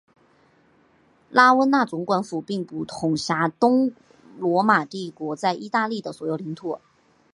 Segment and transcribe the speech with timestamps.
[1.29, 3.93] 拉温纳总管府并不统辖东
[4.35, 6.79] 罗马帝国在意大利的所有领土。